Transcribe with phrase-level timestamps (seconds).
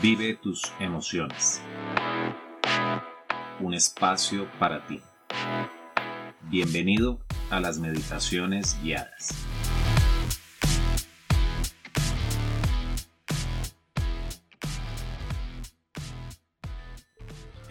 [0.00, 1.60] Vive tus emociones.
[3.58, 5.02] Un espacio para ti.
[6.42, 7.18] Bienvenido
[7.50, 9.30] a las meditaciones guiadas.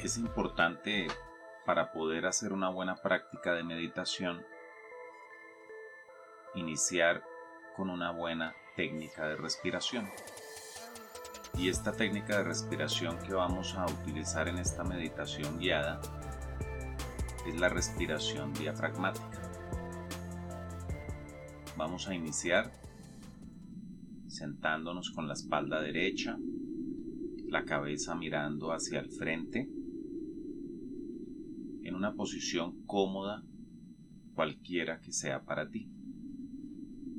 [0.04, 1.07] Es importante
[1.66, 4.46] para poder hacer una buena práctica de meditación
[6.55, 7.23] iniciar
[7.78, 10.09] con una buena técnica de respiración.
[11.59, 15.99] Y esta técnica de respiración que vamos a utilizar en esta meditación guiada
[17.47, 19.41] es la respiración diafragmática.
[21.75, 22.71] Vamos a iniciar
[24.27, 26.38] sentándonos con la espalda derecha,
[27.47, 29.67] la cabeza mirando hacia el frente,
[31.81, 33.41] en una posición cómoda
[34.35, 35.89] cualquiera que sea para ti.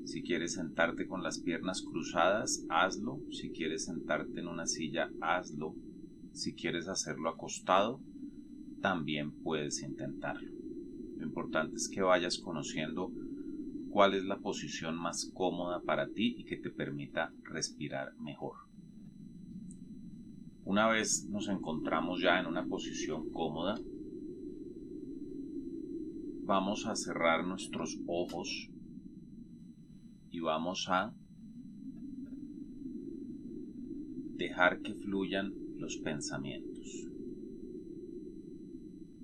[0.08, 3.20] Si quieres sentarte con las piernas cruzadas, hazlo.
[3.30, 5.74] Si quieres sentarte en una silla, hazlo.
[6.32, 8.00] Si quieres hacerlo acostado,
[8.80, 10.50] también puedes intentarlo.
[11.18, 13.12] Lo importante es que vayas conociendo
[13.90, 18.54] cuál es la posición más cómoda para ti y que te permita respirar mejor.
[20.64, 23.78] Una vez nos encontramos ya en una posición cómoda,
[26.46, 28.70] vamos a cerrar nuestros ojos
[30.30, 31.14] y vamos a
[34.36, 37.08] dejar que fluyan los pensamientos.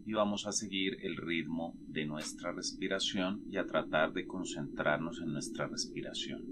[0.06, 5.33] Y vamos a seguir el ritmo de nuestra respiración y a tratar de concentrarnos en
[5.33, 6.42] nuestra respiración.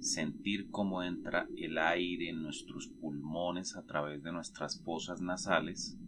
[0.00, 5.98] Sentir cómo entra el aire en nuestros pulmones a través de nuestras fosas nasales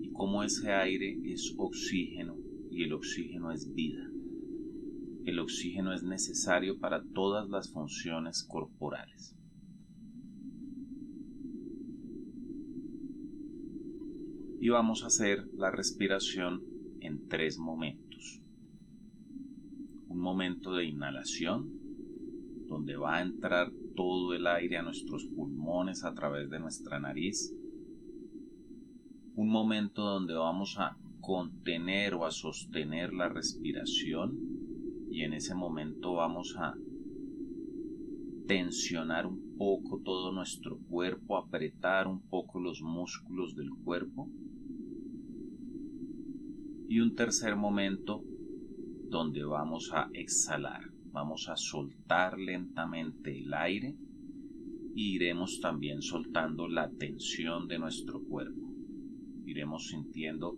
[0.00, 2.36] y cómo ese aire es oxígeno
[2.70, 4.07] y el oxígeno es vida
[5.28, 9.36] el oxígeno es necesario para todas las funciones corporales.
[14.60, 16.62] Y vamos a hacer la respiración
[17.00, 18.40] en tres momentos.
[20.08, 21.78] Un momento de inhalación,
[22.66, 27.54] donde va a entrar todo el aire a nuestros pulmones a través de nuestra nariz.
[29.36, 34.57] Un momento donde vamos a contener o a sostener la respiración
[35.18, 36.76] y en ese momento vamos a
[38.46, 44.30] tensionar un poco todo nuestro cuerpo, apretar un poco los músculos del cuerpo.
[46.88, 48.22] Y un tercer momento
[49.10, 53.96] donde vamos a exhalar, vamos a soltar lentamente el aire
[54.94, 58.72] y iremos también soltando la tensión de nuestro cuerpo.
[59.46, 60.54] Iremos sintiendo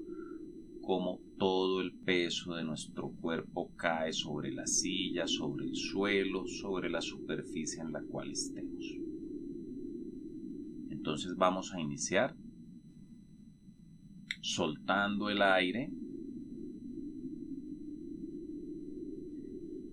[0.82, 6.90] cómo todo el peso de nuestro cuerpo cae sobre la silla, sobre el suelo, sobre
[6.90, 8.84] la superficie en la cual estemos.
[10.90, 12.36] Entonces vamos a iniciar
[14.42, 15.90] soltando el aire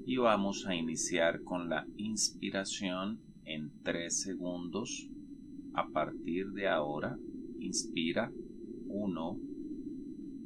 [0.06, 5.10] y vamos a iniciar con la inspiración en 3 segundos.
[5.76, 7.18] A partir de ahora,
[7.60, 8.34] inspira
[8.90, 9.40] 1,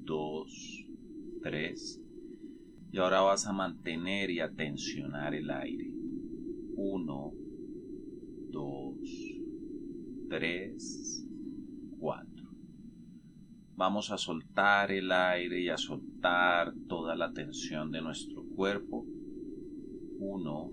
[0.03, 0.90] 2,
[1.41, 2.01] 3.
[2.91, 5.91] Y ahora vas a mantener y a tensionar el aire.
[6.75, 7.33] 1,
[8.51, 8.95] 2,
[10.29, 11.27] 3,
[11.99, 12.31] 4.
[13.75, 19.05] Vamos a soltar el aire y a soltar toda la tensión de nuestro cuerpo.
[20.19, 20.71] 1,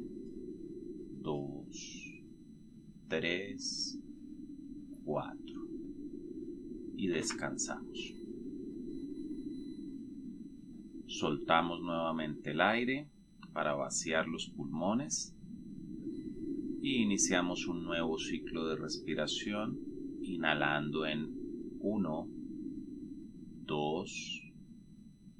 [1.22, 2.22] 2,
[3.08, 3.98] 3,
[5.04, 5.38] 4.
[6.96, 8.17] Y descansamos.
[11.08, 13.08] Soltamos nuevamente el aire
[13.54, 15.34] para vaciar los pulmones
[16.82, 19.78] y iniciamos un nuevo ciclo de respiración
[20.20, 21.30] inhalando en
[21.80, 22.28] 1,
[23.64, 24.52] 2,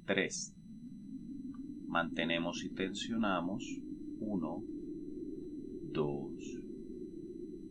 [0.05, 0.55] 3.
[1.85, 3.63] Mantenemos y tensionamos
[4.21, 4.63] 1,
[5.93, 6.31] 2,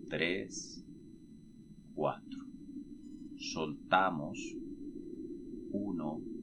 [0.08, 0.86] 3,
[1.94, 2.40] 4.
[3.38, 4.38] Soltamos
[5.72, 6.38] 1, 2,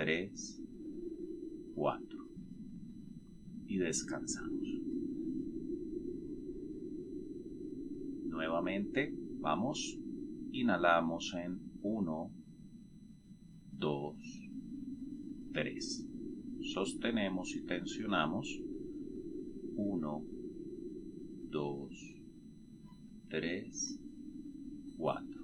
[0.00, 0.62] 3,
[1.74, 2.18] 4.
[3.66, 4.66] Y descansamos.
[8.24, 9.98] Nuevamente, vamos,
[10.52, 12.30] inhalamos en 1,
[13.72, 14.16] 2,
[15.52, 16.08] 3.
[16.62, 18.58] Sostenemos y tensionamos.
[19.76, 20.24] 1,
[21.50, 21.90] 2,
[23.28, 24.00] 3,
[24.96, 25.40] 4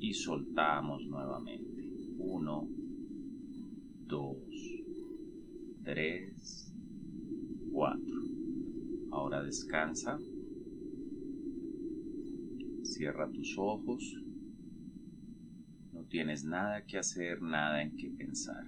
[0.00, 1.86] y soltamos nuevamente.
[2.18, 2.75] 1,
[4.06, 4.36] 2,
[5.84, 6.72] 3,
[7.72, 8.00] 4.
[9.10, 10.18] Ahora descansa.
[12.82, 14.16] Cierra tus ojos.
[15.92, 18.64] No tienes nada que hacer, nada en que pensar.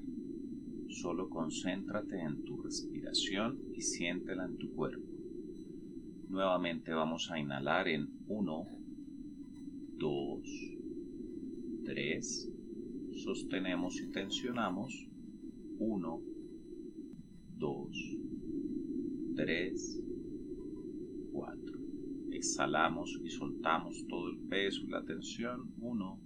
[0.88, 5.06] Solo concéntrate en tu respiración y siéntela en tu cuerpo.
[6.28, 8.66] Nuevamente vamos a inhalar en 1,
[9.98, 10.40] 2,
[11.84, 12.52] 3.
[13.24, 15.08] Sostenemos y tensionamos.
[15.78, 16.22] 1,
[17.58, 18.16] 2,
[19.36, 20.02] 3,
[21.32, 21.78] 4.
[22.32, 25.72] Exhalamos y soltamos todo el peso y la tensión.
[25.80, 26.20] 1,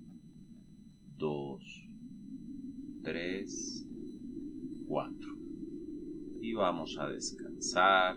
[1.18, 1.88] 2,
[3.02, 3.88] 3,
[4.86, 5.36] 4.
[6.40, 8.16] Y vamos a descansar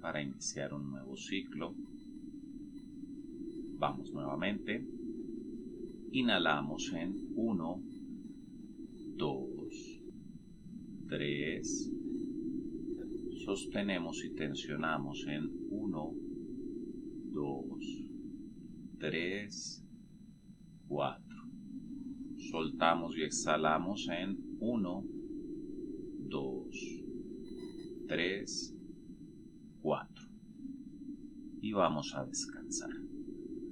[0.00, 1.74] para iniciar un nuevo ciclo.
[3.78, 4.86] Vamos nuevamente.
[6.12, 7.82] Inhalamos en 1,
[9.16, 10.00] 2,
[11.64, 11.90] 3.
[13.46, 16.14] Sostenemos y tensionamos en 1,
[17.32, 17.64] 2,
[18.98, 19.84] 3,
[20.88, 21.24] 4.
[22.50, 25.04] Soltamos y exhalamos en 1,
[26.28, 26.66] 2,
[28.08, 28.76] 3,
[29.80, 30.24] 4.
[31.62, 32.90] Y vamos a descansar.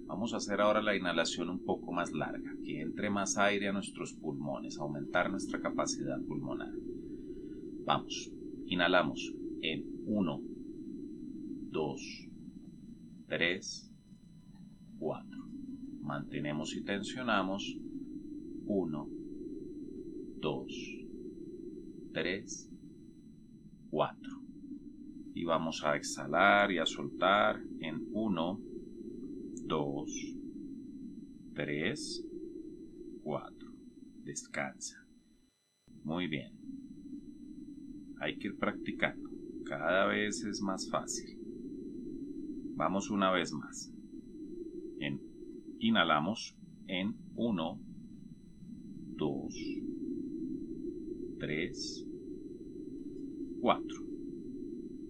[0.06, 3.72] Vamos a hacer ahora la inhalación un poco más larga, que entre más aire a
[3.72, 6.72] nuestros pulmones, aumentar nuestra capacidad pulmonar.
[7.84, 8.30] Vamos,
[8.66, 10.40] inhalamos en 1,
[11.70, 12.28] 2,
[13.26, 13.92] 3,
[14.98, 15.28] 4.
[16.02, 17.76] Mantenemos y tensionamos
[18.66, 19.08] 1,
[20.40, 20.66] 2,
[22.12, 22.70] 3,
[23.90, 24.32] 4.
[25.34, 28.60] Y vamos a exhalar y a soltar en 1,
[29.66, 30.10] 2,
[31.54, 32.26] 3,
[33.24, 33.72] 4.
[34.24, 35.04] Descansa.
[36.04, 36.61] Muy bien.
[38.22, 39.28] Hay que ir practicando.
[39.64, 41.36] Cada vez es más fácil.
[42.76, 43.92] Vamos una vez más.
[45.00, 45.20] En,
[45.80, 47.80] inhalamos en 1,
[49.16, 49.54] 2,
[51.40, 52.06] 3,
[53.60, 54.06] 4.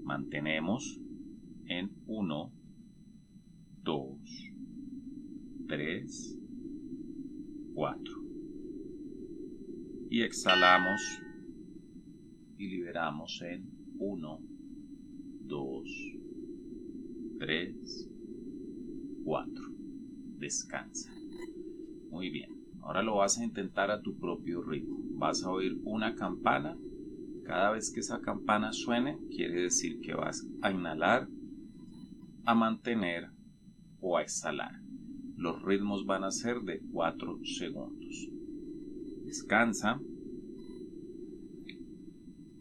[0.05, 0.99] Mantenemos
[1.67, 2.53] en 1,
[3.83, 4.53] 2,
[5.69, 6.39] 3,
[7.75, 8.15] 4.
[10.09, 11.23] Y exhalamos
[12.63, 13.69] y liberamos en
[13.99, 14.41] 1,
[15.47, 15.85] 2,
[17.41, 18.11] 3,
[19.25, 19.65] 4.
[20.39, 21.13] Descansa.
[22.11, 22.51] Muy bien.
[22.83, 24.97] Ahora lo vas a intentar a tu propio ritmo.
[25.15, 26.79] Vas a oír una campana.
[27.45, 31.29] Cada vez que esa campana suene, quiere decir que vas a inhalar,
[32.45, 33.29] a mantener
[34.01, 34.81] o a exhalar.
[35.37, 38.29] Los ritmos van a ser de 4 segundos.
[39.25, 40.01] Descansa.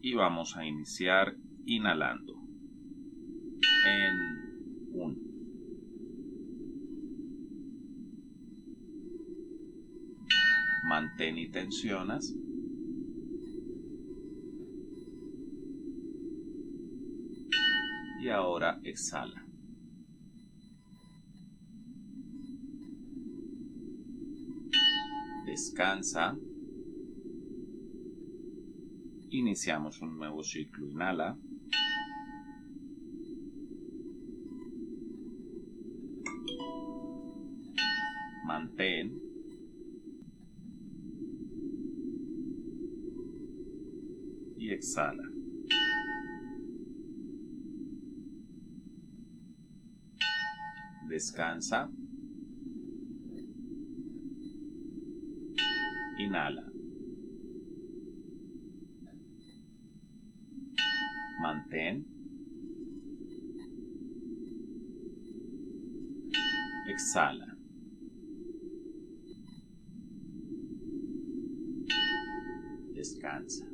[0.02, 1.34] Y vamos a iniciar
[1.64, 2.34] inhalando.
[3.86, 5.16] En 1.
[10.84, 12.34] Mantén y tensionas.
[18.20, 19.42] Y ahora exhala.
[25.52, 26.34] descansa.
[29.32, 30.86] Iniciamos un nuevo ciclo.
[30.86, 31.34] Inhala.
[38.44, 39.18] Mantén.
[44.58, 45.22] Y exhala.
[51.08, 51.90] Descansa.
[56.18, 56.71] Inhala.
[61.72, 62.04] Mantén.
[66.86, 67.56] Exhala.
[72.92, 73.66] Descansa.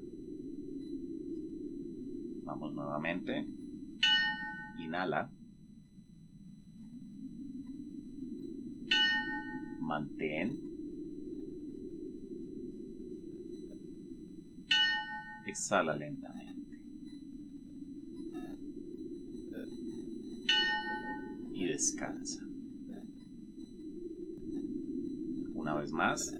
[2.45, 3.45] Vamos nuevamente.
[4.79, 5.29] Inhala.
[9.81, 10.49] Mantén.
[15.49, 16.58] Exhala lentamente.
[21.69, 22.43] Descansa.
[25.55, 26.35] Una vez más.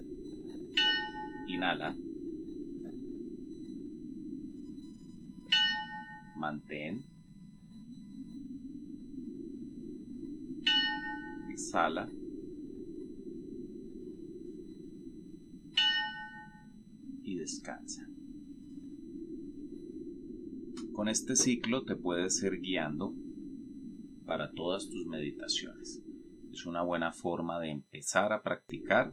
[1.47, 1.95] Inhala.
[6.35, 7.03] Mantén.
[11.51, 12.09] Exhala.
[17.23, 18.07] Y descansa.
[20.99, 23.13] con este ciclo te puedes ir guiando
[24.29, 26.03] para todas tus meditaciones.
[26.53, 29.11] Es una buena forma de empezar a practicar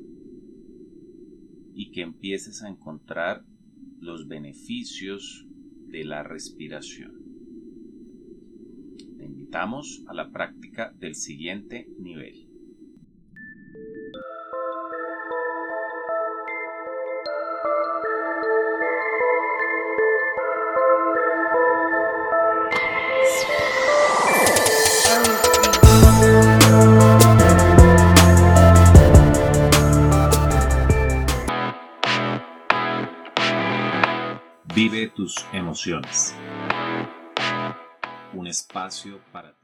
[1.73, 3.43] y que empieces a encontrar
[3.99, 5.47] los beneficios
[5.89, 7.15] de la respiración.
[9.17, 12.46] Te invitamos a la práctica del siguiente nivel.
[35.53, 36.35] Emociones.
[38.33, 39.56] Un espacio para.